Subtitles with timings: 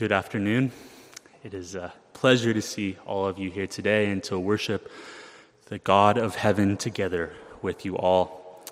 [0.00, 0.72] Good afternoon.
[1.44, 4.90] It is a pleasure to see all of you here today and to worship
[5.66, 8.64] the God of heaven together with you all.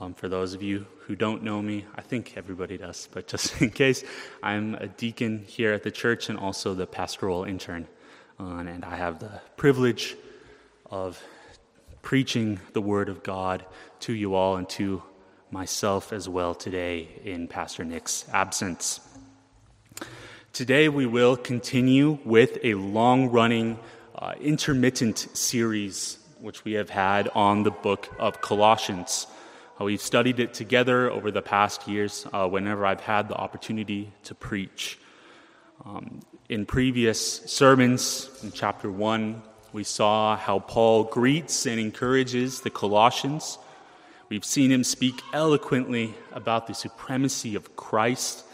[0.00, 3.58] Um, for those of you who don't know me, I think everybody does, but just
[3.62, 4.04] in case,
[4.42, 7.88] I'm a deacon here at the church and also the pastoral intern.
[8.38, 10.14] Uh, and I have the privilege
[10.90, 11.22] of
[12.02, 13.64] preaching the Word of God
[14.00, 15.02] to you all and to
[15.50, 19.00] myself as well today in Pastor Nick's absence.
[20.52, 23.78] Today, we will continue with a long running,
[24.16, 29.28] uh, intermittent series which we have had on the book of Colossians.
[29.80, 34.12] Uh, we've studied it together over the past years uh, whenever I've had the opportunity
[34.24, 34.98] to preach.
[35.84, 36.18] Um,
[36.48, 39.40] in previous sermons, in chapter 1,
[39.72, 43.56] we saw how Paul greets and encourages the Colossians.
[44.28, 48.46] We've seen him speak eloquently about the supremacy of Christ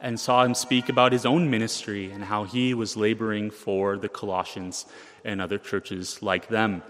[0.00, 4.08] and saw him speak about his own ministry and how he was laboring for the
[4.08, 4.86] Colossians
[5.24, 6.82] and other churches like them.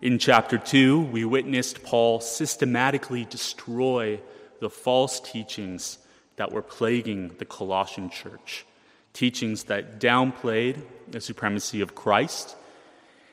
[0.00, 4.20] In chapter 2, we witnessed Paul systematically destroy
[4.60, 5.98] the false teachings
[6.36, 8.64] that were plaguing the Colossian church,
[9.12, 12.56] teachings that downplayed the supremacy of Christ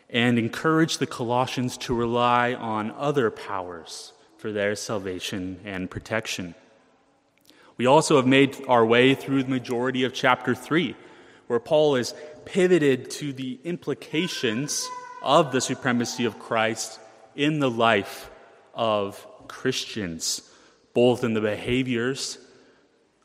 [0.09, 6.55] and encouraged the Colossians to rely on other powers for their salvation and protection.
[7.77, 10.95] We also have made our way through the majority of chapter 3,
[11.45, 14.87] where Paul is pivoted to the implications
[15.21, 16.99] of the supremacy of Christ
[17.35, 18.31] in the life
[18.73, 20.41] of Christians,
[20.93, 22.39] both in the behaviors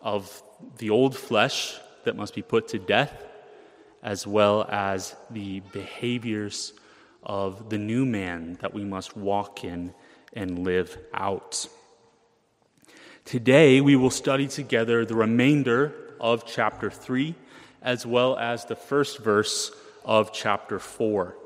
[0.03, 0.42] of
[0.77, 3.25] the old flesh that must be put to death,
[4.03, 6.75] as well as the behaviors
[7.23, 9.95] of the new man that we must walk in
[10.34, 11.69] and live out.
[13.24, 17.34] Today, we will study together the remainder of chapter 3,
[17.80, 19.70] as well as the first verse
[20.04, 21.36] of chapter 4.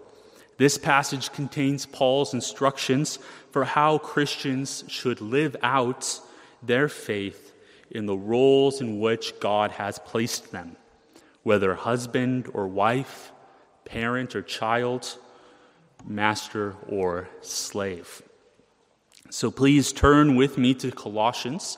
[0.56, 3.19] This passage contains Paul's instructions
[3.50, 6.19] for how Christians should live out
[6.62, 7.53] their faith
[7.91, 10.76] in the roles in which God has placed them,
[11.42, 13.31] whether husband or wife,
[13.84, 15.19] parent or child,
[16.04, 18.22] master or slave.
[19.36, 21.76] So please turn with me to Colossians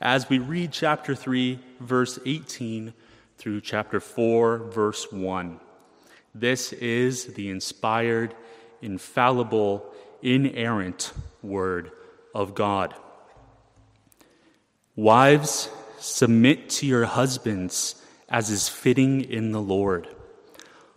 [0.00, 2.94] as we read chapter 3, verse 18
[3.36, 5.58] through chapter 4, verse 1.
[6.36, 8.36] This is the inspired,
[8.80, 11.12] infallible, inerrant
[11.42, 11.90] Word
[12.32, 12.94] of God.
[14.94, 20.06] Wives, submit to your husbands as is fitting in the Lord.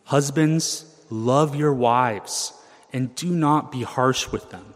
[0.04, 2.54] Husbands, love your wives
[2.94, 4.76] and do not be harsh with them.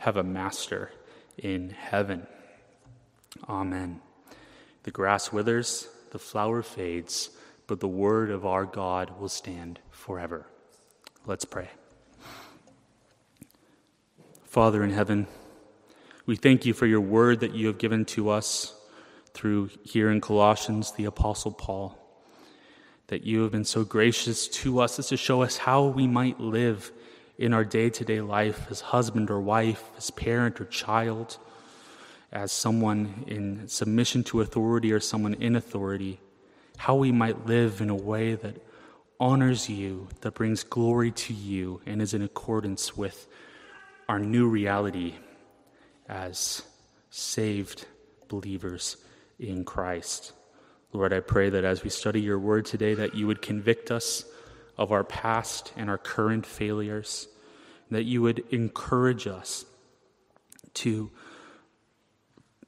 [0.00, 0.90] have a master
[1.36, 2.26] in heaven.
[3.46, 4.00] Amen.
[4.84, 7.28] The grass withers, the flower fades,
[7.66, 10.46] but the word of our God will stand forever.
[11.26, 11.68] Let's pray.
[14.44, 15.26] Father in heaven,
[16.24, 18.74] we thank you for your word that you have given to us
[19.34, 21.98] through here in Colossians, the Apostle Paul,
[23.08, 26.40] that you have been so gracious to us as to show us how we might
[26.40, 26.90] live
[27.40, 31.38] in our day to day life as husband or wife, as parent or child,
[32.30, 36.20] as someone in submission to authority or someone in authority,
[36.76, 38.56] how we might live in a way that
[39.18, 43.26] honors you, that brings glory to you, and is in accordance with
[44.06, 45.14] our new reality
[46.10, 46.62] as
[47.08, 47.86] saved
[48.28, 48.98] believers
[49.38, 50.32] in Christ.
[50.92, 54.24] Lord, I pray that as we study your word today, that you would convict us
[54.80, 57.28] of our past and our current failures,
[57.90, 59.66] that you would encourage us
[60.72, 61.10] to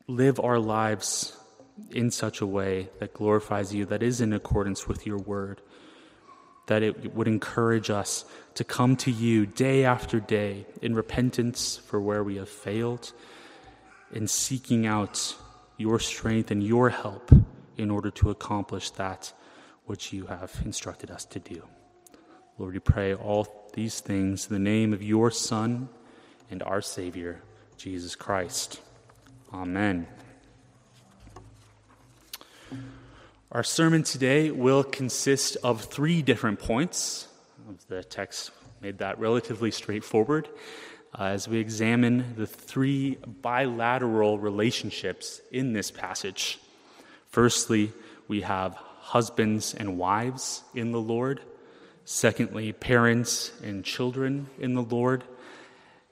[0.07, 1.35] live our lives
[1.91, 5.63] in such a way that glorifies you, that is in accordance with your word,
[6.67, 11.99] that it would encourage us to come to you day after day in repentance for
[11.99, 13.13] where we have failed,
[14.13, 15.35] in seeking out
[15.79, 17.31] your strength and your help
[17.79, 19.33] in order to accomplish that
[19.87, 21.63] which you have instructed us to do.
[22.63, 25.89] Lord, we pray all these things in the name of your Son
[26.49, 27.43] and our Savior,
[27.77, 28.81] Jesus Christ.
[29.53, 30.07] Amen.
[33.51, 37.27] Our sermon today will consist of three different points.
[37.89, 40.49] The text made that relatively straightforward
[41.19, 46.61] uh, as we examine the three bilateral relationships in this passage.
[47.27, 47.93] Firstly,
[48.29, 51.41] we have husbands and wives in the Lord.
[52.05, 55.25] Secondly, parents and children in the Lord.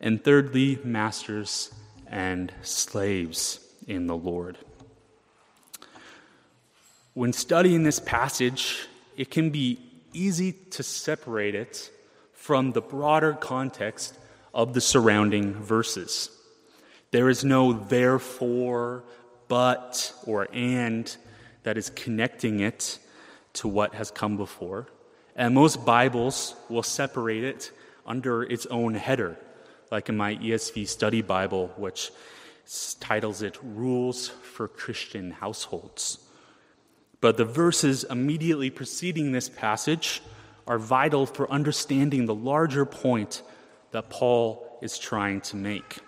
[0.01, 1.73] And thirdly, masters
[2.07, 4.57] and slaves in the Lord.
[7.15, 9.81] When studying this passage, it can be
[10.13, 11.91] easy to separate it
[12.33, 14.17] from the broader context
[14.55, 16.31] of the surrounding verses.
[17.11, 19.05] There is no therefore,
[19.49, 21.15] but, or and
[21.65, 22.99] that is connecting it
[23.55, 24.87] to what has come before.
[25.41, 27.73] And most Bibles will separate it
[28.05, 29.39] under its own header,
[29.91, 32.11] like in my ESV study Bible, which
[33.01, 36.19] titles it Rules for Christian Households.
[37.23, 40.21] But the verses immediately preceding this passage
[40.67, 43.43] are vital for understanding the larger point
[43.93, 46.01] that Paul is trying to make.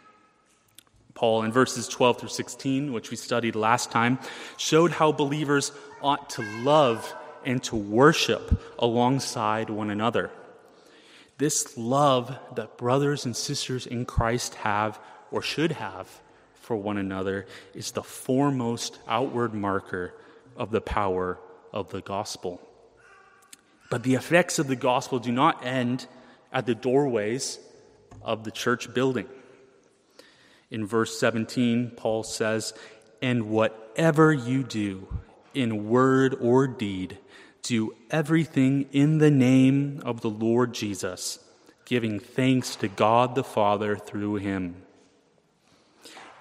[1.14, 4.18] Paul, in verses 12 through 16, which we studied last time,
[4.58, 10.30] showed how believers ought to love and to worship alongside one another.
[11.38, 15.00] This love that brothers and sisters in Christ have
[15.30, 16.08] or should have
[16.54, 20.14] for one another is the foremost outward marker
[20.56, 21.38] of the power
[21.72, 22.60] of the gospel.
[23.90, 26.06] But the effects of the gospel do not end
[26.52, 27.58] at the doorways
[28.22, 29.26] of the church building.
[30.70, 32.72] In verse 17, Paul says,
[33.20, 35.08] And whatever you do,
[35.54, 37.18] in word or deed,
[37.62, 41.38] do everything in the name of the Lord Jesus,
[41.84, 44.82] giving thanks to God the Father through him.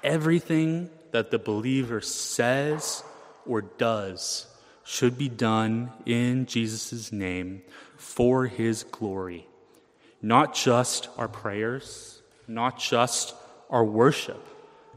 [0.03, 3.03] Everything that the believer says
[3.45, 4.47] or does
[4.83, 7.61] should be done in Jesus' name
[7.97, 9.47] for his glory.
[10.21, 13.35] Not just our prayers, not just
[13.69, 14.43] our worship,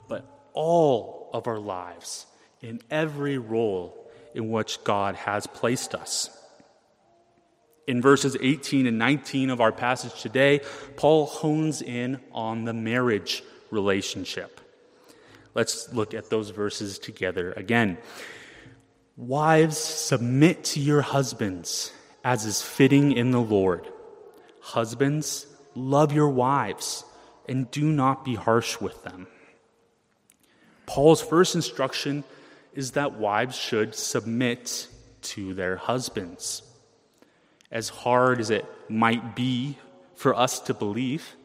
[0.09, 0.25] but
[0.55, 2.27] all of our lives
[2.63, 4.04] in every role
[4.35, 6.31] in which God has placed us.
[7.87, 10.61] In verses 18 and 19 of our passage today,
[10.97, 14.61] Paul hones in on the marriage relationship.
[15.55, 17.99] Let's look at those verses together again.
[19.17, 21.93] Wives, submit to your husbands
[22.25, 23.87] as is fitting in the Lord.
[24.61, 27.05] Husbands, love your wives
[27.47, 29.27] and do not be harsh with them.
[30.87, 32.25] Paul's first instruction
[32.75, 34.89] is that wives should submit
[35.23, 36.63] to their husbands.
[37.71, 39.79] As hard as it might be
[40.15, 41.37] for us to believe,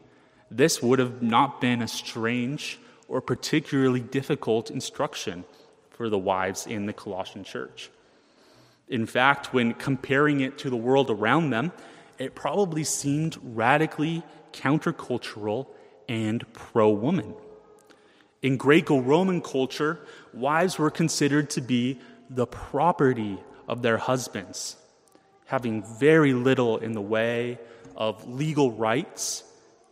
[0.51, 5.45] this would have not been a strange or particularly difficult instruction
[5.91, 7.89] for the wives in the Colossian church.
[8.87, 11.71] In fact, when comparing it to the world around them,
[12.17, 15.67] it probably seemed radically countercultural
[16.07, 17.36] and pro woman.
[18.41, 20.00] In Greco Roman culture,
[20.33, 24.75] wives were considered to be the property of their husbands,
[25.45, 27.59] having very little in the way
[27.95, 29.43] of legal rights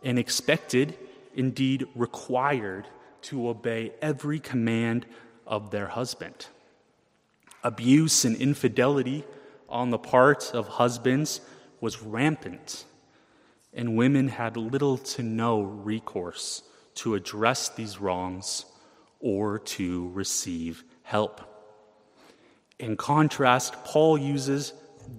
[0.02, 0.96] and expected,
[1.34, 2.86] indeed required,
[3.22, 5.04] to obey every command
[5.46, 6.46] of their husband.
[7.64, 9.24] Abuse and infidelity
[9.68, 11.40] on the part of husbands
[11.80, 12.84] was rampant,
[13.74, 16.62] and women had little to no recourse
[16.94, 18.64] to address these wrongs
[19.20, 21.40] or to receive help.
[22.78, 24.72] In contrast, Paul uses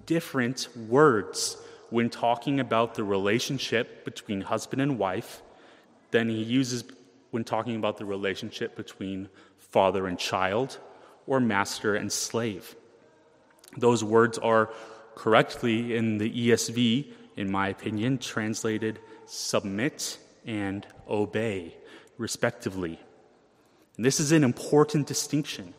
[0.06, 1.56] different words
[1.90, 5.42] when talking about the relationship between husband and wife
[6.10, 6.84] than he uses
[7.30, 9.28] when talking about the relationship between
[9.58, 10.78] father and child,
[11.26, 12.74] or master and slave.
[13.76, 14.70] Those words are
[15.14, 21.76] correctly in the ESV, in my opinion, translated submit and obey,
[22.18, 22.98] respectively.
[24.00, 25.74] And this is an important distinction.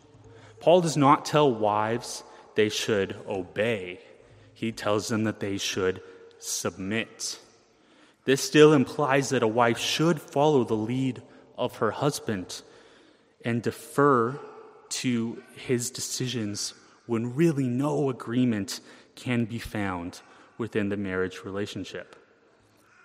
[0.60, 2.24] Paul does not tell wives
[2.54, 4.00] they should obey,
[4.54, 6.04] he tells them that they should
[6.38, 7.40] submit.
[8.26, 11.24] This still implies that a wife should follow the lead
[11.58, 12.62] of her husband
[13.44, 14.40] and defer
[14.90, 16.76] to his decisions
[17.08, 18.82] when really no agreement
[19.16, 20.22] can be found
[20.60, 22.16] within the marriage relationship.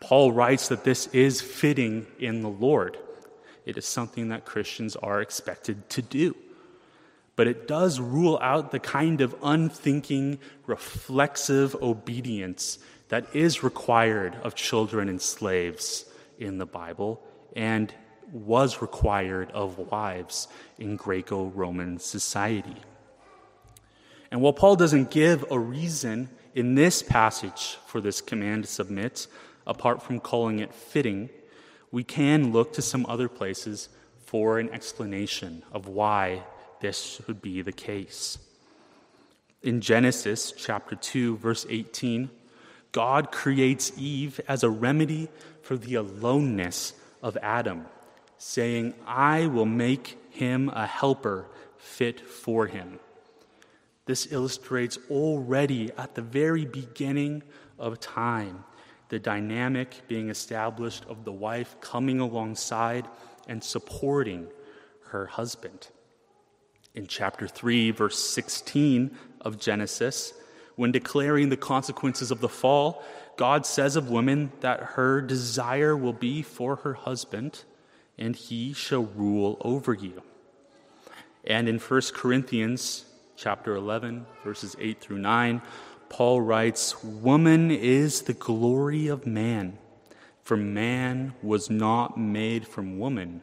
[0.01, 2.99] Paul writes that this is fitting in the Lord.
[3.67, 6.35] It is something that Christians are expected to do.
[7.35, 14.55] But it does rule out the kind of unthinking, reflexive obedience that is required of
[14.55, 16.07] children and slaves
[16.39, 17.23] in the Bible
[17.55, 17.93] and
[18.33, 22.77] was required of wives in Greco Roman society.
[24.31, 29.27] And while Paul doesn't give a reason in this passage for this command to submit,
[29.67, 31.29] apart from calling it fitting,
[31.97, 33.88] we can look to some other places
[34.26, 36.43] for an explanation of why
[36.81, 38.37] this would be the case.
[39.62, 42.29] In Genesis chapter 2, verse 18,
[42.93, 45.31] God creates Eve as a remedy
[45.62, 47.87] for the aloneness of Adam,
[48.37, 51.47] saying, I will make him a helper
[51.79, 53.00] fit for him.
[54.05, 57.43] This illustrates already at the very beginning
[57.79, 58.65] of time
[59.09, 63.07] the dynamic being established of the wife coming alongside
[63.49, 64.49] and supporting
[65.09, 65.89] her husband.
[66.95, 70.33] In chapter 3, verse 16 of Genesis,
[70.77, 73.03] when declaring the consequences of the fall,
[73.37, 77.65] God says of women that her desire will be for her husband,
[78.19, 80.23] and he shall rule over you.
[81.45, 83.05] And in 1 Corinthians
[83.37, 85.63] chapter 11, verses 8 through 9,
[86.09, 89.79] Paul writes, Woman is the glory of man,
[90.43, 93.43] for man was not made from woman,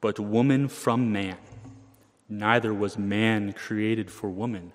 [0.00, 1.36] but woman from man.
[2.28, 4.72] Neither was man created for woman,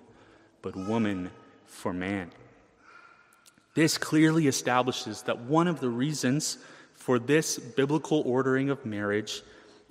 [0.62, 1.30] but woman
[1.66, 2.30] for man.
[3.74, 6.58] This clearly establishes that one of the reasons
[6.94, 9.42] for this biblical ordering of marriage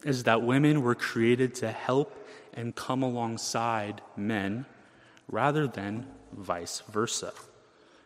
[0.04, 2.16] is that women were created to help
[2.54, 4.66] and come alongside men
[5.28, 7.34] rather than vice versa.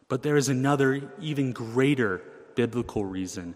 [0.08, 2.22] But there is another, even greater
[2.56, 3.56] biblical reason,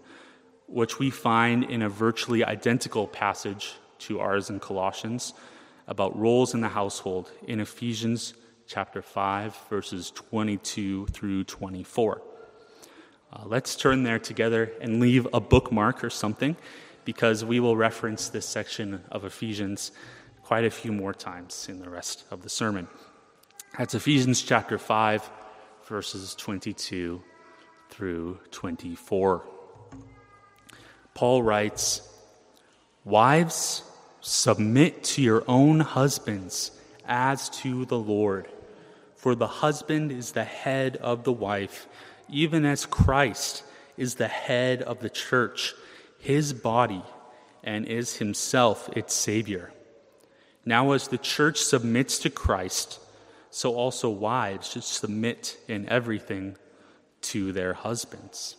[0.66, 5.34] which we find in a virtually identical passage to ours in Colossians
[5.86, 8.34] about roles in the household in Ephesians
[8.66, 12.22] chapter 5, verses 22 through 24.
[13.32, 16.56] Uh, let's turn there together and leave a bookmark or something
[17.04, 19.90] because we will reference this section of Ephesians
[20.42, 22.86] quite a few more times in the rest of the sermon.
[23.78, 25.30] That's Ephesians chapter 5,
[25.86, 27.22] verses 22
[27.88, 29.42] through 24.
[31.14, 32.06] Paul writes,
[33.02, 33.82] Wives,
[34.20, 36.72] submit to your own husbands
[37.06, 38.46] as to the Lord.
[39.16, 41.86] For the husband is the head of the wife,
[42.28, 43.64] even as Christ
[43.96, 45.72] is the head of the church,
[46.18, 47.02] his body,
[47.64, 49.72] and is himself its Savior.
[50.66, 52.98] Now, as the church submits to Christ,
[53.52, 56.56] so also wives should submit in everything
[57.20, 58.56] to their husbands.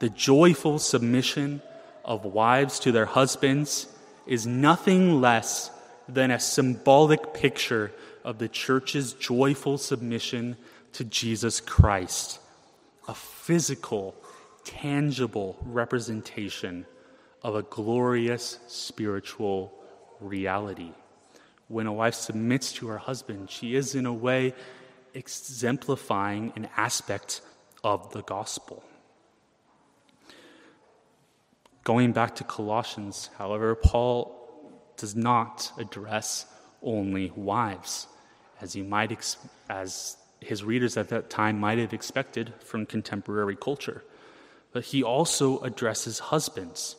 [0.00, 1.62] The joyful submission
[2.04, 3.86] of wives to their husbands
[4.26, 5.70] is nothing less
[6.06, 7.90] than a symbolic picture
[8.22, 10.58] of the church's joyful submission
[10.92, 12.38] to Jesus Christ,
[13.08, 14.14] a physical,
[14.62, 16.84] tangible representation
[17.42, 19.72] of a glorious spiritual
[20.20, 20.92] reality
[21.72, 24.52] when a wife submits to her husband, she is in a way
[25.14, 27.40] exemplifying an aspect
[27.82, 28.84] of the gospel.
[31.82, 34.38] Going back to Colossians, however, Paul
[34.98, 36.46] does not address
[36.82, 38.06] only wives,
[38.60, 39.38] as he might ex-
[39.68, 44.04] as his readers at that time might have expected from contemporary culture.
[44.72, 46.96] But he also addresses husbands,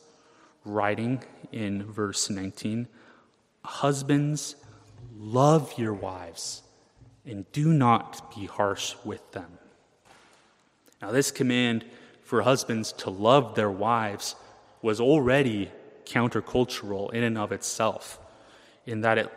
[0.64, 2.88] writing in verse 19,
[3.64, 4.56] Husbands,
[5.16, 6.62] Love your wives
[7.24, 9.58] and do not be harsh with them.
[11.00, 11.84] Now, this command
[12.22, 14.34] for husbands to love their wives
[14.82, 15.70] was already
[16.04, 18.18] countercultural in and of itself,
[18.86, 19.32] in that it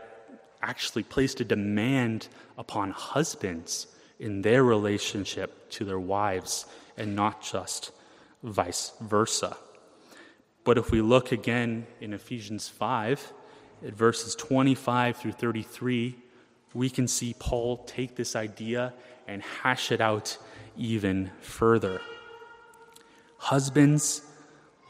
[0.61, 3.87] actually placed a demand upon husbands
[4.19, 6.65] in their relationship to their wives
[6.97, 7.91] and not just
[8.43, 9.55] vice versa.
[10.63, 13.33] But if we look again in Ephesians 5,
[13.85, 16.15] at verses 25 through 33,
[16.73, 18.93] we can see Paul take this idea
[19.27, 20.37] and hash it out
[20.77, 22.01] even further.
[23.37, 24.21] Husbands,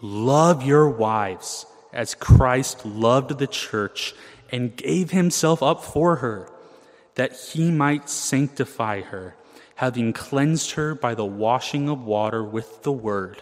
[0.01, 4.13] love your wives as Christ loved the church
[4.51, 6.49] and gave himself up for her,
[7.15, 9.35] that he might sanctify her,
[9.75, 13.41] having cleansed her by the washing of water with the word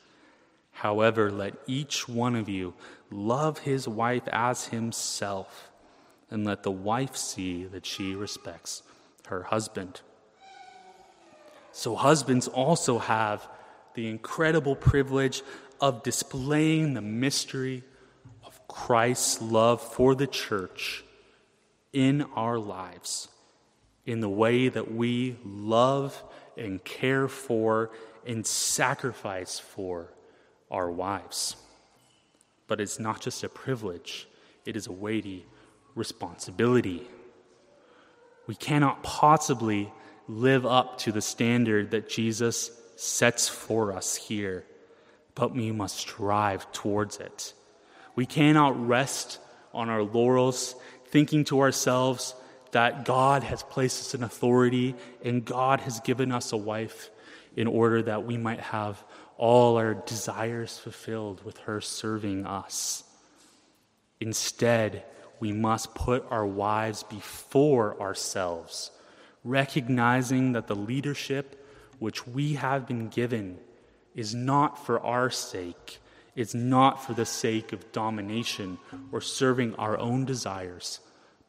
[0.81, 2.73] However, let each one of you
[3.11, 5.69] love his wife as himself
[6.31, 8.81] and let the wife see that she respects
[9.27, 10.01] her husband.
[11.71, 13.47] So, husbands also have
[13.93, 15.43] the incredible privilege
[15.79, 17.83] of displaying the mystery
[18.43, 21.03] of Christ's love for the church
[21.93, 23.27] in our lives,
[24.07, 26.23] in the way that we love
[26.57, 27.91] and care for
[28.25, 30.09] and sacrifice for
[30.71, 31.55] our wives.
[32.67, 34.27] But it's not just a privilege,
[34.65, 35.45] it is a weighty
[35.95, 37.07] responsibility.
[38.47, 39.91] We cannot possibly
[40.27, 44.65] live up to the standard that Jesus sets for us here,
[45.35, 47.53] but we must strive towards it.
[48.15, 49.39] We cannot rest
[49.73, 50.75] on our laurels,
[51.07, 52.35] thinking to ourselves
[52.71, 57.09] that God has placed us in authority and God has given us a wife
[57.55, 59.03] in order that we might have
[59.41, 63.03] all our desires fulfilled with her serving us.
[64.19, 65.03] Instead,
[65.39, 68.91] we must put our wives before ourselves,
[69.43, 71.65] recognizing that the leadership
[71.97, 73.57] which we have been given
[74.13, 75.97] is not for our sake,
[76.35, 78.77] it's not for the sake of domination
[79.11, 80.99] or serving our own desires,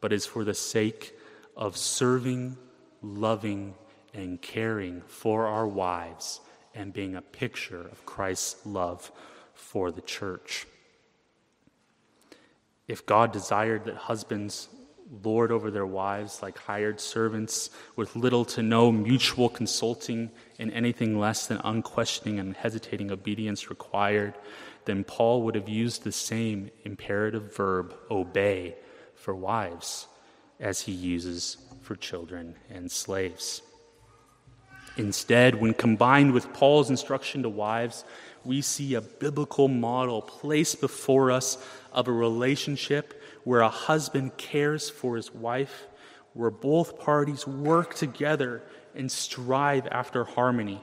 [0.01, 1.15] but is for the sake
[1.55, 2.57] of serving,
[3.03, 3.75] loving,
[4.15, 6.39] and caring for our wives
[6.75, 9.11] and being a picture of Christ's love
[9.53, 10.65] for the church.
[12.87, 14.67] If God desired that husbands
[15.23, 21.19] lord over their wives like hired servants with little to no mutual consulting and anything
[21.19, 24.33] less than unquestioning and hesitating obedience required,
[24.85, 28.75] then Paul would have used the same imperative verb, obey,
[29.15, 30.07] for wives
[30.59, 33.61] as he uses for children and slaves.
[34.97, 38.05] Instead, when combined with Paul's instruction to wives,
[38.43, 41.57] we see a biblical model placed before us
[41.91, 45.87] of a relationship where a husband cares for his wife,
[46.33, 48.61] where both parties work together
[48.95, 50.81] and strive after harmony,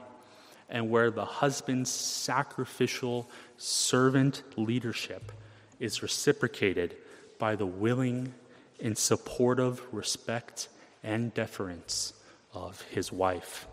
[0.69, 5.31] and where the husband's sacrificial servant leadership
[5.79, 6.95] is reciprocated
[7.39, 8.33] by the willing
[8.81, 10.67] and supportive respect
[11.03, 12.13] and deference
[12.53, 13.67] of his wife.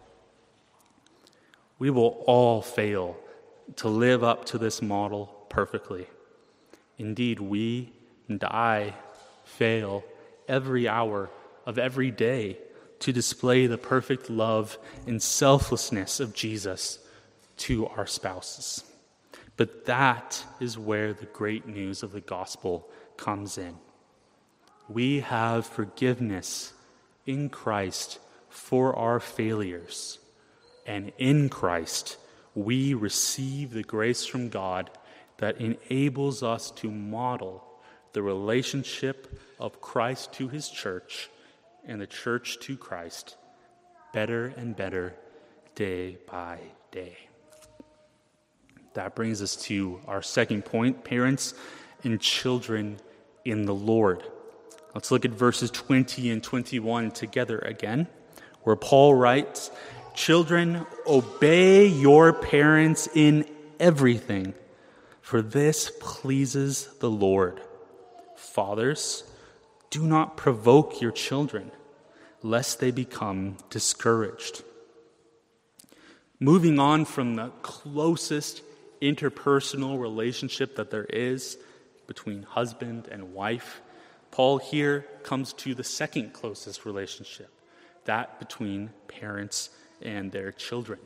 [1.79, 3.17] We will all fail
[3.77, 6.07] to live up to this model perfectly.
[6.99, 7.93] Indeed, we
[8.29, 8.95] and I
[9.45, 10.05] fail
[10.49, 11.31] every hour
[11.67, 12.59] of every day
[13.01, 16.99] to display the perfect love and selflessness of Jesus
[17.59, 18.85] to our spouses.
[19.57, 23.77] But that is where the great news of the gospel comes in.
[24.89, 26.73] We have forgiveness
[27.27, 30.19] in Christ for our failures,
[30.89, 32.17] and in Christ
[32.55, 34.91] we receive the grace from God
[35.37, 37.63] that enables us to model
[38.13, 41.29] the relationship of Christ to his church
[41.87, 43.37] and the church to Christ
[44.13, 45.15] better and better
[45.75, 46.59] day by
[46.91, 47.17] day.
[48.95, 51.55] That brings us to our second point parents
[52.03, 52.99] and children
[53.45, 54.25] in the Lord.
[54.95, 58.09] Let's look at verses 20 and 21 together again,
[58.63, 59.71] where Paul writes,
[60.19, 64.53] Children, obey your parents in everything,
[65.23, 67.61] for this pleases the Lord.
[68.35, 69.23] Fathers,
[69.91, 71.71] do not provoke your children,
[72.43, 74.65] lest they become discouraged.
[76.41, 78.63] Moving on from the closest
[79.01, 81.59] interpersonal relationship that there is
[82.09, 83.81] between husband and wife,
[84.33, 87.51] Paul here comes to the second closest relationship,
[88.07, 89.71] that between parents
[90.03, 90.99] and their children.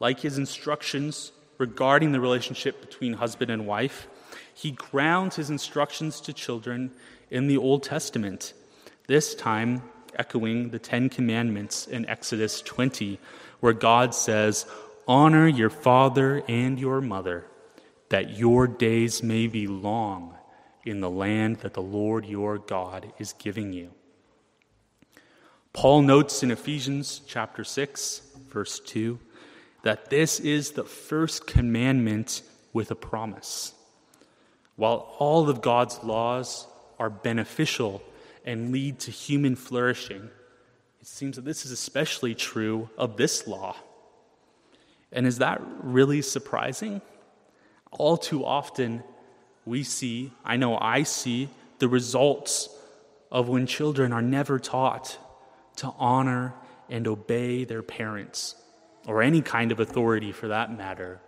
[0.00, 4.06] Like his instructions regarding the relationship between husband and wife,
[4.54, 6.90] he grounds his instructions to children
[7.30, 8.54] in the Old Testament,
[9.06, 9.82] this time
[10.16, 13.18] echoing the Ten Commandments in Exodus 20,
[13.60, 14.66] where God says,
[15.06, 17.46] Honor your father and your mother,
[18.08, 20.36] that your days may be long
[20.84, 23.90] in the land that the Lord your God is giving you.
[25.72, 29.18] Paul notes in Ephesians chapter 6, verse 2,
[29.82, 33.74] that this is the first commandment with a promise.
[34.76, 36.66] While all of God's laws
[36.98, 38.02] are beneficial
[38.44, 40.30] and lead to human flourishing,
[41.00, 43.76] it seems that this is especially true of this law.
[45.12, 47.02] And is that really surprising?
[47.92, 49.04] All too often,
[49.64, 52.68] we see, I know I see, the results
[53.30, 55.18] of when children are never taught
[55.78, 56.54] to honor
[56.88, 58.54] and obey their parents,
[59.06, 61.20] or any kind of authority for that matter,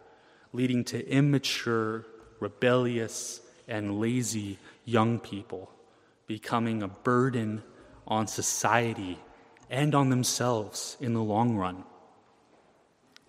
[0.52, 2.06] leading to immature,
[2.38, 5.70] rebellious, and lazy young people
[6.26, 7.60] becoming a burden
[8.06, 9.18] on society
[9.68, 11.82] and on themselves in the long run.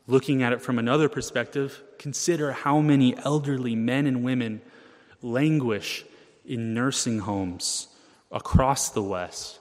[0.05, 4.61] Looking at it from another perspective, consider how many elderly men and women
[5.23, 6.05] languish
[6.45, 7.87] in nursing homes
[8.31, 9.59] across the West,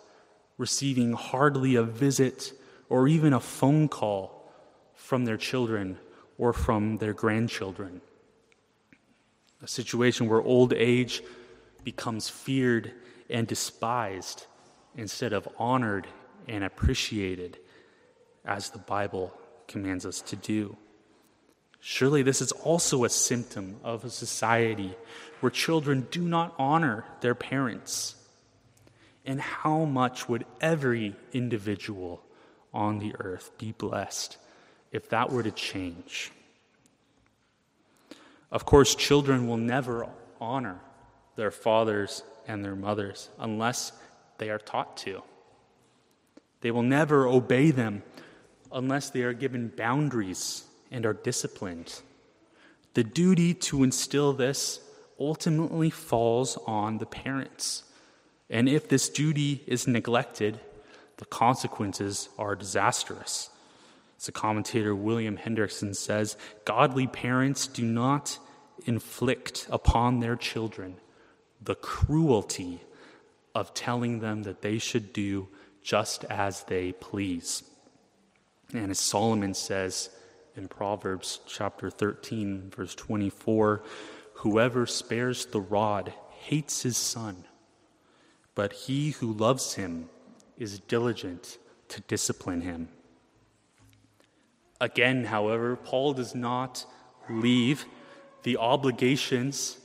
[0.60, 2.52] receiving hardly a visit
[2.90, 4.52] or even a phone call
[4.94, 5.98] from their children
[6.36, 8.02] or from their grandchildren.
[9.62, 11.22] A situation where old age
[11.82, 12.92] becomes feared
[13.30, 14.46] and despised
[14.96, 16.06] instead of honored
[16.46, 17.58] and appreciated
[18.44, 19.32] as the Bible
[19.66, 20.76] commands us to do.
[21.80, 24.94] Surely this is also a symptom of a society
[25.40, 28.14] where children do not honor their parents.
[29.30, 32.20] And how much would every individual
[32.74, 34.36] on the earth be blessed
[34.90, 36.32] if that were to change?
[38.50, 40.08] Of course, children will never
[40.40, 40.80] honor
[41.36, 43.92] their fathers and their mothers unless
[44.38, 45.22] they are taught to.
[46.60, 48.02] They will never obey them
[48.72, 52.00] unless they are given boundaries and are disciplined.
[52.94, 54.80] The duty to instill this
[55.20, 57.84] ultimately falls on the parents.
[58.50, 60.58] And if this duty is neglected,
[61.18, 63.48] the consequences are disastrous.
[64.18, 68.38] As the commentator William Hendriksen says, godly parents do not
[68.86, 70.96] inflict upon their children
[71.62, 72.80] the cruelty
[73.54, 75.48] of telling them that they should do
[75.82, 77.62] just as they please.
[78.72, 80.10] And as Solomon says
[80.56, 83.82] in Proverbs chapter 13, verse 24,
[84.34, 87.44] whoever spares the rod hates his son,
[88.54, 90.08] but he who loves him
[90.56, 91.58] is diligent
[91.88, 92.88] to discipline him.
[94.80, 96.86] Again, however, Paul does not
[97.28, 97.84] leave
[98.42, 99.78] the obligations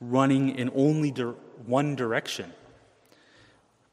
[0.00, 2.52] running in only one direction.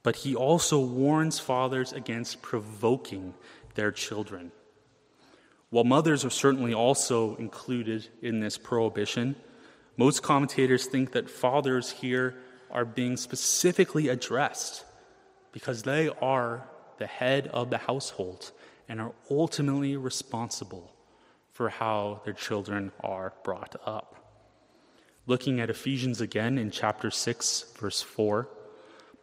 [0.04, 3.34] But he also warns fathers against provoking
[3.73, 4.51] their children.
[5.71, 9.36] While mothers are certainly also included in this prohibition,
[9.97, 12.36] most commentators think that fathers here
[12.76, 14.84] are being specifically addressed
[15.54, 18.52] because they are the head of the household
[18.90, 20.92] and are ultimately responsible
[21.54, 24.18] for how their children are brought up.
[25.26, 28.50] Looking at Ephesians again in chapter 6, verse 4,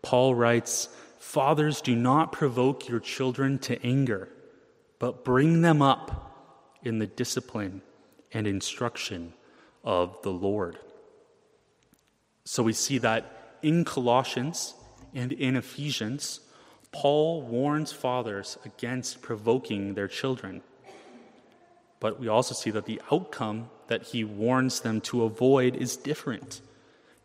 [0.00, 0.88] Paul writes,
[1.18, 4.30] Fathers, do not provoke your children to anger,
[4.98, 7.82] but bring them up in the discipline
[8.32, 9.34] and instruction
[9.84, 10.78] of the Lord.
[12.44, 14.74] So we see that in Colossians
[15.14, 16.40] and in Ephesians,
[16.90, 20.62] Paul warns fathers against provoking their children.
[22.00, 26.60] But we also see that the outcome that he warns them to avoid is different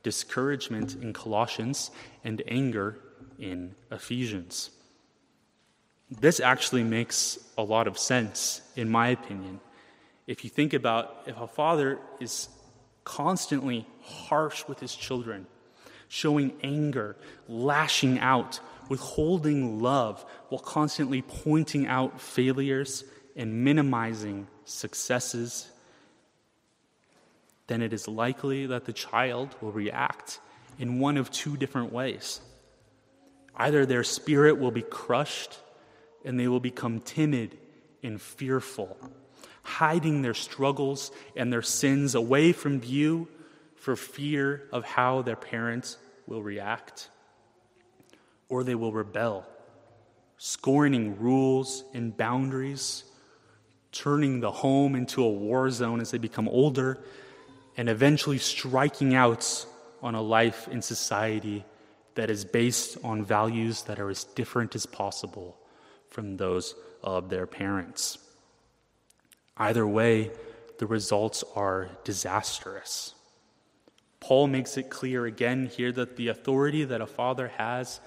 [0.03, 1.91] discouragement in Colossians
[2.23, 2.97] and anger
[3.37, 4.69] in Ephesians.
[6.09, 9.59] This actually makes a lot of sense, in my opinion.
[10.25, 12.47] If you think about if a father is
[13.03, 15.47] constantly harsh with his children,
[16.07, 17.15] showing anger,
[17.47, 23.03] lashing out, withholding love, while constantly pointing out failures
[23.35, 25.69] and minimizing successes,
[27.67, 30.39] then it is likely that the child will react
[30.79, 32.39] in one of two different ways.
[33.55, 35.57] Either their spirit will be crushed
[36.23, 37.57] and they will become timid
[38.03, 38.97] and fearful,
[39.63, 43.27] hiding their struggles and their sins away from view
[43.77, 47.09] for fear of how their parents will react.
[48.49, 49.45] Or they will rebel,
[50.37, 53.03] scorning rules and boundaries
[53.91, 56.99] turning the home into a war zone as they become older,
[57.77, 59.65] and eventually striking out
[60.01, 61.65] on a life in society
[62.15, 65.57] that is based on values that are as different as possible
[66.09, 68.17] from those of their parents.
[69.57, 70.31] Either way,
[70.77, 73.15] the results are disastrous.
[74.19, 77.99] Paul makes it clear again here that the authority that a father has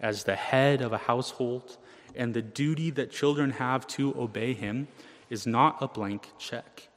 [0.00, 1.78] as the head of a household
[2.14, 4.88] and the duty that children have to obey him
[5.30, 6.88] is not a blank check.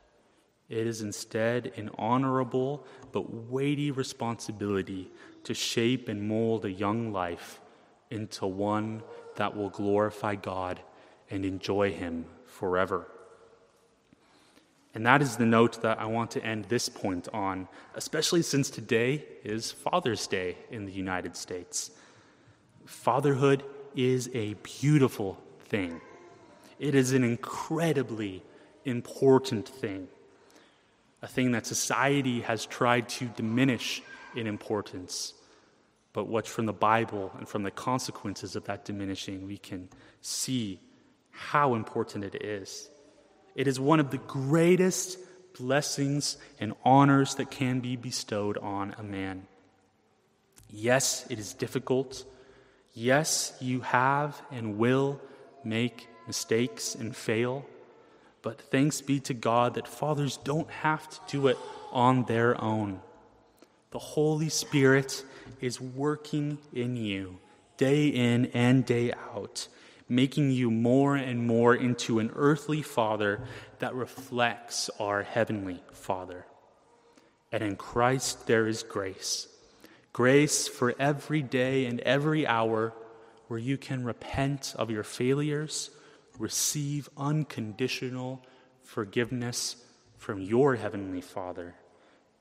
[0.70, 5.10] It is instead an honorable but weighty responsibility
[5.44, 7.60] to shape and mold a young life
[8.12, 9.02] into one
[9.36, 10.80] that will glorify God
[11.30, 13.08] and enjoy Him forever.
[15.00, 18.70] And that is the note that I want to end this point on, especially since
[18.70, 21.92] today is Father's Day in the United States.
[22.86, 23.64] Fatherhood
[23.96, 26.02] is a beautiful thing,
[26.80, 28.44] it is an incredibly
[28.84, 30.10] important thing,
[31.22, 34.02] a thing that society has tried to diminish
[34.36, 35.34] in importance.
[36.12, 39.88] But what from the Bible and from the consequences of that diminishing, we can
[40.20, 40.82] see
[41.32, 42.90] how important it is.
[43.60, 45.18] It is one of the greatest
[45.60, 49.48] blessings and honors that can be bestowed on a man.
[50.70, 52.24] Yes, it is difficult.
[52.94, 55.20] Yes, you have and will
[55.66, 57.66] make mistakes and fail.
[58.44, 61.58] But thanks be to God that fathers don't have to do it
[61.92, 63.02] on their own.
[63.92, 65.26] The Holy Spirit
[65.60, 67.40] is working in you
[67.76, 69.68] day in and day out
[70.10, 73.42] making you more and more into an earthly Father
[73.78, 76.46] that reflects our heavenly Father.
[77.52, 79.48] And in Christ there is grace
[80.12, 82.94] grace for every day and every hour
[83.48, 85.92] where you can repent of your failures,
[86.38, 88.46] receive unconditional
[88.84, 89.78] forgiveness
[90.18, 91.74] from your heavenly Father,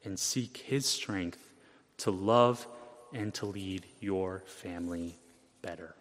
[0.05, 1.55] and seek His strength
[1.99, 2.67] to love
[3.13, 5.17] and to lead your family
[5.63, 5.95] better.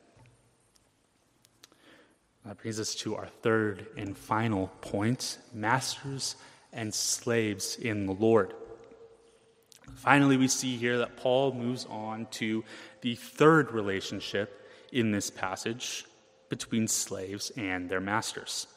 [2.48, 6.38] That brings us to our third and final point masters
[6.72, 8.54] and slaves in the Lord.
[9.96, 12.64] Finally, we see here that Paul moves on to
[13.02, 16.06] the third relationship in this passage
[16.48, 18.68] between slaves and their masters.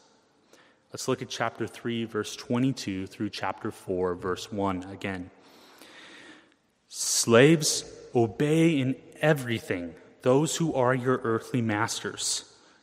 [0.92, 5.30] Let's look at chapter 3, verse 22 through chapter 4, verse 1 again.
[6.88, 7.85] Slaves,
[8.16, 12.50] obey in everything those who are your earthly masters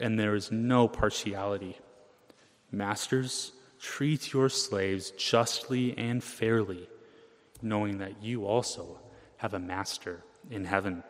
[0.00, 1.78] and there is no partiality.
[2.70, 6.88] Masters, treat your slaves justly and fairly,
[7.62, 8.98] knowing that you also
[9.38, 11.02] have a master in heaven.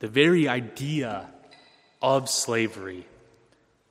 [0.00, 1.30] The very idea
[2.02, 3.06] of slavery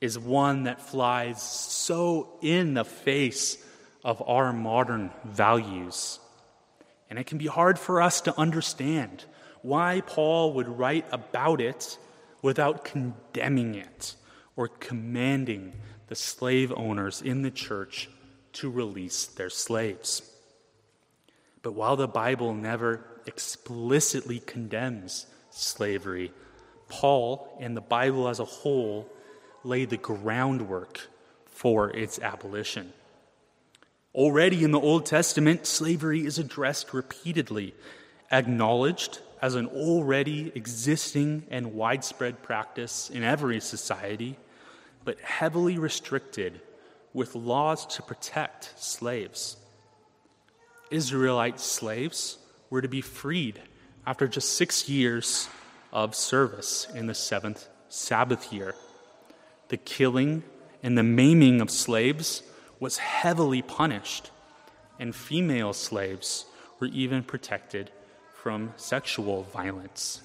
[0.01, 3.57] is one that flies so in the face
[4.03, 6.19] of our modern values.
[7.09, 9.23] And it can be hard for us to understand
[9.61, 11.97] why Paul would write about it
[12.43, 14.15] without condemning it
[14.55, 15.73] or commanding
[16.09, 18.07] the slave owners in the church
[18.51, 20.21] to release their slaves.
[21.63, 26.31] But while the Bible never explicitly condemns slavery,
[26.89, 29.09] Paul and the Bible as a whole
[29.63, 31.07] lay the groundwork
[31.45, 32.91] for its abolition.
[34.13, 37.73] Already in the Old Testament, slavery is addressed repeatedly,
[38.31, 44.37] acknowledged as an already existing and widespread practice in every society,
[45.03, 46.61] but heavily restricted
[47.13, 49.57] with laws to protect slaves.
[50.89, 52.37] Israelite slaves
[52.69, 53.59] were to be freed
[54.07, 55.49] after just six years
[55.91, 58.73] of service in the seventh Sabbath year.
[59.67, 60.43] The killing
[60.81, 62.43] and the maiming of slaves
[62.79, 64.31] was heavily punished,
[64.97, 66.45] and female slaves
[66.79, 67.91] were even protected
[68.43, 70.21] from sexual violence.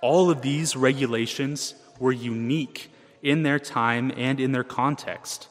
[0.00, 2.90] All of these regulations were unique
[3.22, 5.48] in their time and in their context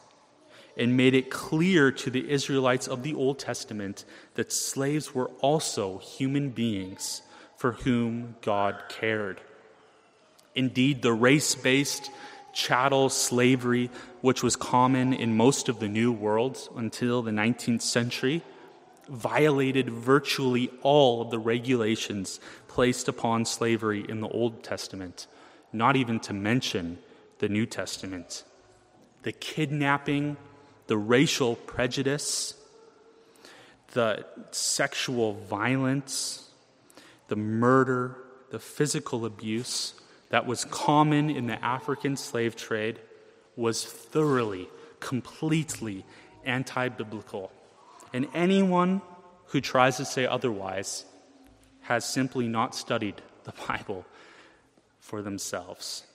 [0.76, 6.00] and made it clear to the Israelites of the Old Testament that slaves were also
[6.00, 7.22] human beings
[7.56, 9.40] for whom God cared.
[10.56, 12.10] Indeed, the race based
[12.52, 18.42] chattel slavery, which was common in most of the New World until the 19th century,
[19.10, 25.28] violated virtually all of the regulations placed upon slavery in the Old Testament,
[25.72, 26.98] not even to mention
[27.40, 28.44] the New Testament.
[29.24, 30.38] The kidnapping,
[30.88, 32.56] the racial prejudice,
[33.94, 36.50] the sexual violence,
[37.28, 38.18] the murder,
[38.52, 39.94] the physical abuse
[40.30, 43.00] that was common in the African slave trade
[43.56, 46.06] was thoroughly, completely
[46.44, 47.52] anti biblical.
[48.16, 49.02] And anyone
[49.48, 51.04] who tries to say otherwise
[51.82, 54.06] has simply not studied the Bible
[55.00, 56.06] for themselves.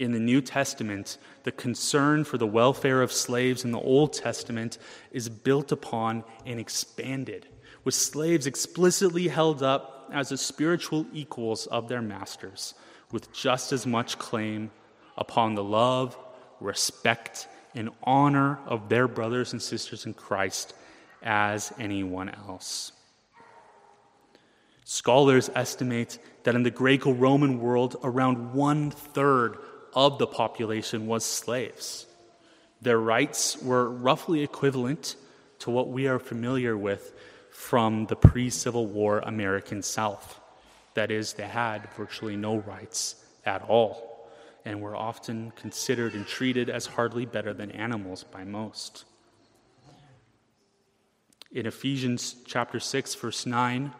[0.00, 4.78] In the New Testament, the concern for the welfare of slaves in the Old Testament
[5.12, 7.46] is built upon and expanded,
[7.84, 12.74] with slaves explicitly held up as the spiritual equals of their masters,
[13.12, 14.72] with just as much claim
[15.16, 16.18] upon the love,
[16.58, 20.74] respect, and honor of their brothers and sisters in Christ
[21.22, 22.92] as anyone else.
[24.84, 29.58] Scholars estimate that in the Greco Roman world, around one third
[29.94, 32.06] of the population was slaves.
[32.82, 35.16] Their rights were roughly equivalent
[35.60, 37.14] to what we are familiar with
[37.50, 40.38] from the pre Civil War American South.
[40.92, 44.13] That is, they had virtually no rights at all
[44.64, 49.04] and were often considered and treated as hardly better than animals by most.
[51.52, 53.92] In Ephesians chapter 6 verse 9,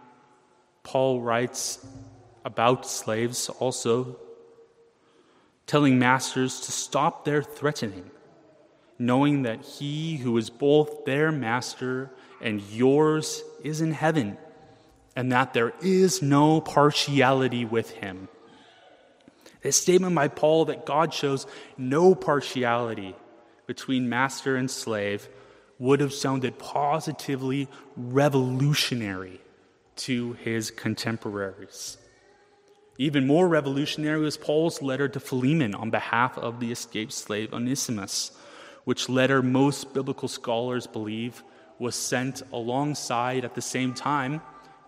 [0.82, 1.86] Paul writes
[2.44, 4.16] about slaves also
[5.66, 8.10] telling masters to stop their threatening,
[8.98, 14.36] knowing that he who is both their master and yours is in heaven,
[15.16, 18.28] and that there is no partiality with him.
[19.64, 21.46] This statement by Paul that God shows
[21.78, 23.16] no partiality
[23.66, 25.26] between master and slave
[25.78, 29.40] would have sounded positively revolutionary
[29.96, 31.96] to his contemporaries.
[32.98, 38.32] Even more revolutionary was Paul's letter to Philemon on behalf of the escaped slave Onesimus,
[38.84, 41.42] which letter most biblical scholars believe
[41.78, 44.42] was sent alongside at the same time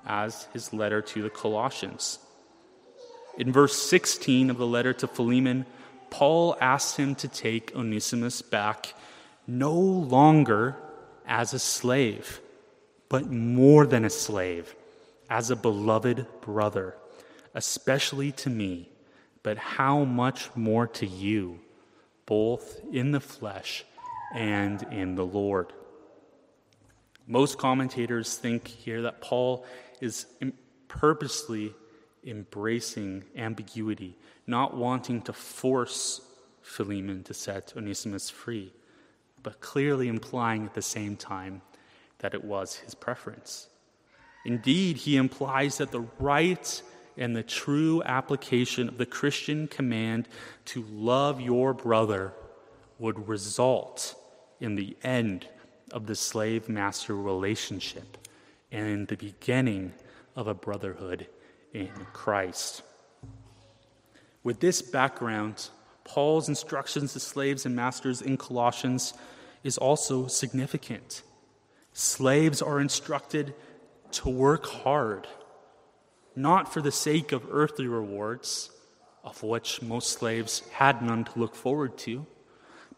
[0.05, 2.19] as his letter to the Colossians.
[3.39, 5.67] In verse 16 of the letter to Philemon,
[6.11, 8.95] Paul asks him to take Onesimus back
[9.47, 10.77] no longer
[11.27, 12.41] as a slave,
[13.09, 14.75] but more than a slave,
[15.29, 16.97] as a beloved brother
[17.57, 18.89] especially to me,
[19.43, 21.59] but how much more to you,
[22.27, 23.85] both in the flesh
[24.35, 25.73] and in the Lord.
[27.27, 29.65] Most commentators think here that Paul
[30.03, 30.27] is
[30.87, 31.73] purposely
[32.27, 36.21] embracing ambiguity, not wanting to force
[36.63, 38.73] Philemon to set Onesimus free,
[39.43, 41.63] but clearly implying at the same time
[42.19, 43.69] that it was his preference.
[44.45, 46.83] Indeed, he implies that the right
[47.17, 50.29] and the true application of the Christian command
[50.67, 52.33] to love your brother
[52.99, 54.15] would result
[54.61, 55.47] in the end
[55.93, 58.19] of the slave master relationship
[58.73, 59.93] and in the beginning
[60.35, 61.27] of a brotherhood
[61.73, 62.83] in Christ.
[64.43, 65.69] With this background,
[66.05, 69.15] Paul's instructions to slaves and masters in Colossians
[69.65, 71.23] is also significant.
[71.93, 73.55] Slaves are instructed
[74.13, 75.27] to work hard
[76.37, 78.71] not for the sake of earthly rewards,
[79.25, 82.27] of which most slaves had none to look forward to,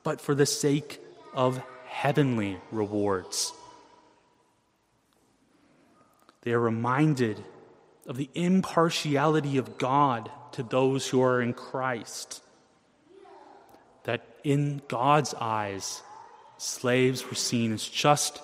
[0.03, 1.01] but for the sake
[1.33, 3.53] of heavenly rewards.
[6.43, 7.43] They are reminded
[8.09, 12.43] of the impartiality of God to those who are in Christ.
[14.05, 16.03] That in God's eyes,
[16.57, 18.41] slaves were seen as just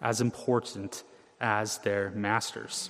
[0.00, 1.04] as important
[1.40, 2.88] as their masters.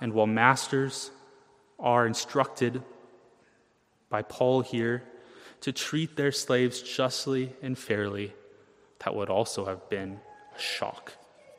[0.00, 1.10] And while masters
[1.78, 2.82] are instructed
[4.10, 5.04] by Paul here
[5.60, 8.32] to treat their slaves justly and fairly,
[9.04, 10.18] that would also have been
[10.56, 11.12] a shock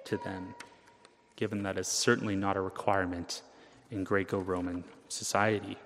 [0.06, 0.56] to them,
[1.40, 3.42] given that is certainly not a requirement
[3.92, 5.78] in Greco Roman society.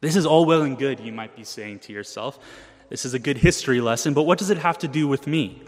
[0.00, 2.38] This is all well and good, you might be saying to yourself.
[2.88, 5.60] This is a good history lesson, but what does it have to do with me?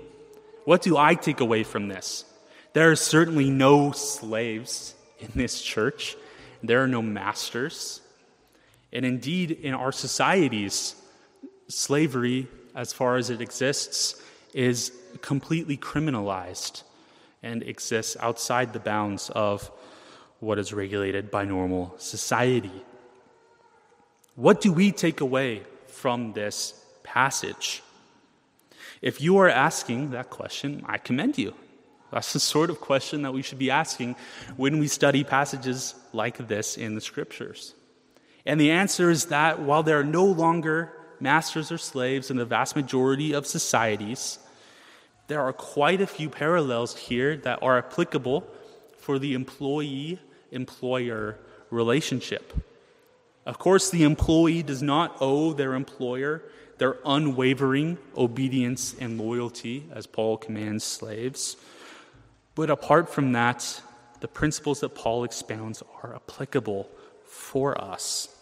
[0.66, 2.24] What do I take away from this?
[2.72, 6.16] There are certainly no slaves in this church.
[6.62, 8.00] There are no masters.
[8.92, 10.94] And indeed, in our societies,
[11.66, 12.46] slavery,
[12.76, 14.22] as far as it exists,
[14.54, 14.92] is
[15.22, 16.84] completely criminalized
[17.42, 19.70] and exists outside the bounds of
[20.40, 22.84] what is regulated by normal society.
[24.34, 27.82] What do we take away from this passage?
[29.02, 31.54] If you are asking that question, I commend you.
[32.10, 34.16] That's the sort of question that we should be asking
[34.56, 37.74] when we study passages like this in the scriptures.
[38.44, 42.44] And the answer is that while there are no longer masters or slaves in the
[42.44, 44.38] vast majority of societies,
[45.30, 48.44] there are quite a few parallels here that are applicable
[48.98, 50.18] for the employee
[50.50, 51.38] employer
[51.70, 52.52] relationship.
[53.46, 56.42] Of course, the employee does not owe their employer
[56.78, 61.56] their unwavering obedience and loyalty, as Paul commands slaves.
[62.56, 63.80] But apart from that,
[64.18, 66.88] the principles that Paul expounds are applicable
[67.24, 68.34] for us.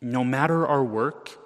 [0.00, 1.36] No matter our work,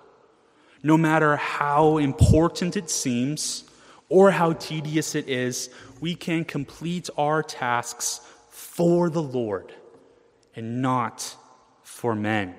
[0.80, 3.64] no matter how important it seems
[4.08, 9.72] or how tedious it is, we can complete our tasks for the Lord
[10.54, 11.36] and not
[11.82, 12.54] for men.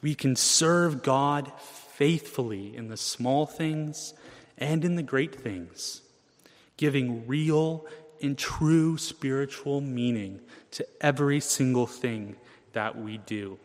[0.00, 4.14] We can serve God faithfully in the small things
[4.58, 6.02] and in the great things,
[6.76, 7.86] giving real
[8.22, 10.40] and true spiritual meaning
[10.72, 12.36] to every single thing
[12.72, 13.58] that we do.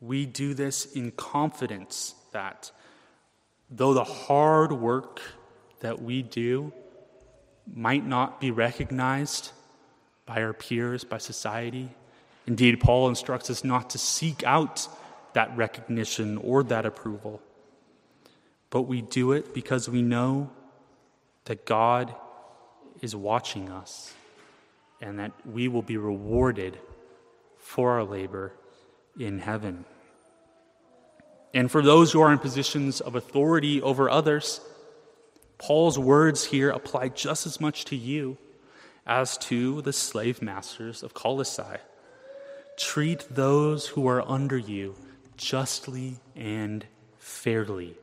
[0.00, 2.70] We do this in confidence that
[3.70, 5.20] though the hard work
[5.80, 6.72] that we do
[7.72, 9.52] might not be recognized
[10.26, 11.90] by our peers, by society,
[12.46, 14.88] indeed, Paul instructs us not to seek out
[15.34, 17.40] that recognition or that approval.
[18.70, 20.50] But we do it because we know
[21.44, 22.14] that God
[23.00, 24.12] is watching us
[25.00, 26.78] and that we will be rewarded
[27.56, 28.52] for our labor
[29.18, 29.84] in heaven.
[31.52, 34.60] And for those who are in positions of authority over others,
[35.58, 38.38] Paul's words here apply just as much to you
[39.06, 41.80] as to the slave masters of Colossae.
[42.78, 44.94] Treat those who are under you
[45.36, 46.84] justly and
[47.18, 47.96] fairly.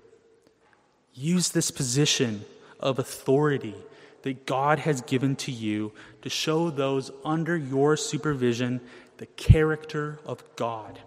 [1.14, 2.44] Use this position
[2.80, 3.76] of authority
[4.24, 8.82] that God has given to you to show those under your supervision
[9.18, 11.00] the character of God,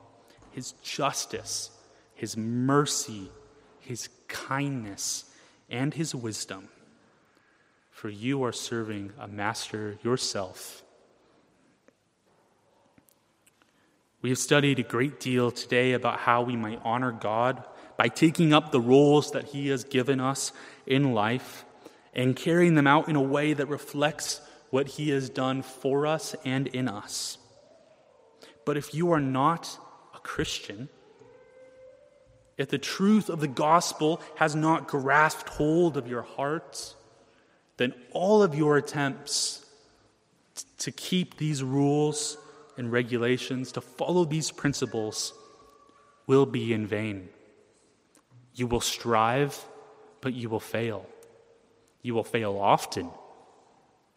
[0.53, 1.71] His justice,
[2.21, 3.31] His mercy,
[3.81, 5.25] His kindness,
[5.69, 6.69] and His wisdom.
[7.91, 10.83] For you are serving a master yourself
[14.23, 17.65] We have studied a great deal today about how we might honor God
[17.97, 20.53] by taking up the roles that He has given us
[20.87, 21.65] in life
[22.13, 26.37] and carrying them out in a way that reflects what He has done for us
[26.45, 27.39] and in us.
[28.67, 29.79] But if you are not
[30.15, 30.91] a Christian,
[32.61, 36.95] if the truth of the gospel has not grasped hold of your hearts,
[37.79, 39.65] then all of your attempts
[40.77, 42.37] to keep these rules
[42.77, 45.33] and regulations, to follow these principles,
[46.27, 47.31] will be in vain.
[48.55, 49.59] You will strive,
[50.21, 51.07] but you will fail.
[52.03, 53.09] You will fail often,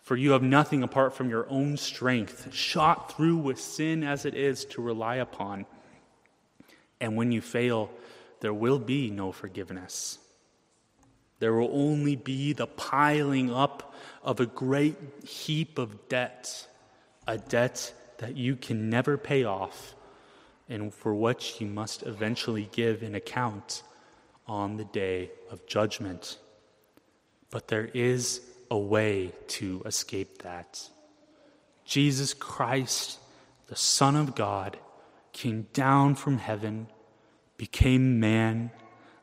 [0.02, 4.36] for you have nothing apart from your own strength, shot through with sin as it
[4.36, 5.66] is, to rely upon.
[7.00, 7.90] And when you fail,
[8.44, 10.20] there will be no forgiveness.
[11.40, 16.68] There will only be the piling up of a great heap of debt,
[17.26, 19.96] a debt that you can never pay off
[20.68, 23.82] and for which you must eventually give an account
[24.46, 26.38] on the day of judgment.
[27.50, 30.90] But there is a way to escape that.
[31.86, 33.20] Jesus Christ,
[33.68, 34.76] the Son of God,
[35.32, 36.88] came down from heaven,
[37.64, 38.70] became man,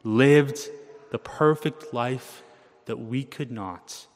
[0.03, 0.70] lived
[1.11, 2.43] the perfect life
[2.86, 4.07] that we could not,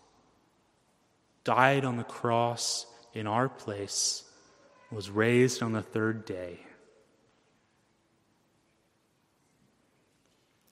[1.45, 4.25] died on the cross in our place
[4.91, 6.59] was raised on the third day.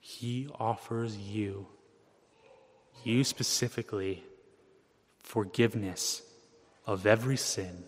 [0.00, 1.66] He offers you,
[3.05, 4.24] you specifically,
[5.18, 6.22] forgiveness
[6.86, 7.84] of every sin,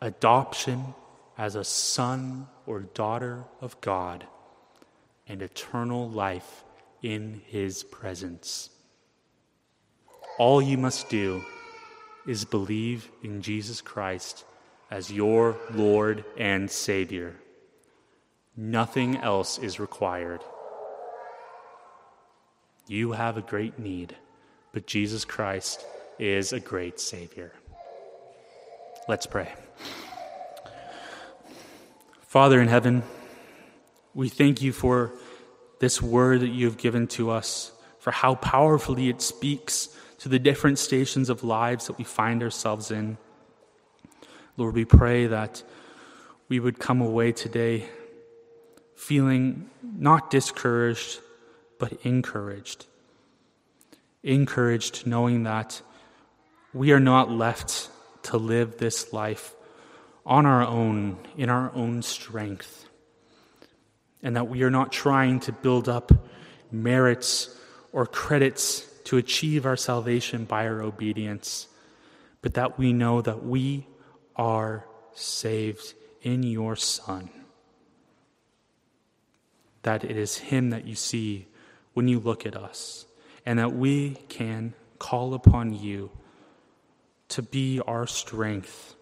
[0.00, 0.94] adoption
[1.40, 4.26] as a son or daughter of God,
[5.26, 6.64] and eternal life
[7.02, 8.68] in His presence.
[10.38, 11.42] All you must do
[12.26, 14.44] is believe in Jesus Christ
[14.90, 17.36] as your Lord and Savior.
[18.54, 20.42] Nothing else is required.
[22.86, 24.14] You have a great need,
[24.74, 25.86] but Jesus Christ
[26.18, 27.52] is a great Savior.
[29.08, 29.48] Let's pray.
[32.30, 33.02] Father in heaven,
[34.14, 35.10] we thank you for
[35.80, 40.38] this word that you have given to us, for how powerfully it speaks to the
[40.38, 43.18] different stations of lives that we find ourselves in.
[44.56, 45.64] Lord, we pray that
[46.48, 47.86] we would come away today
[48.94, 51.18] feeling not discouraged,
[51.80, 52.86] but encouraged.
[54.22, 55.82] Encouraged knowing that
[56.72, 57.90] we are not left
[58.22, 59.56] to live this life
[60.24, 62.88] on our own, in our own strength,
[64.22, 66.12] and that we are not trying to build up
[66.70, 67.56] merits
[67.92, 71.66] or credits to achieve our salvation by our obedience,
[72.42, 73.86] but that we know that we
[74.36, 77.30] are saved in your Son.
[79.82, 81.48] That it is Him that you see
[81.94, 83.06] when you look at us,
[83.44, 86.10] and that we can call upon you
[87.28, 88.94] to be our strength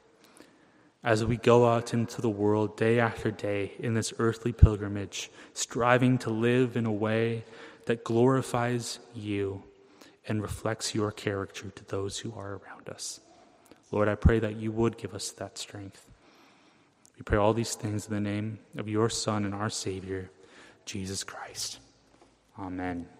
[1.02, 6.18] as we go out into the world day after day in this earthly pilgrimage, striving
[6.18, 7.44] to live in a way
[7.86, 9.62] that glorifies you
[10.26, 13.20] and reflects your character to those who are around us.
[13.90, 16.10] Lord, I pray that you would give us that strength.
[17.16, 20.30] We pray all these things in the name of your Son and our Savior,
[20.84, 21.78] Jesus Christ.
[22.58, 23.17] Amen.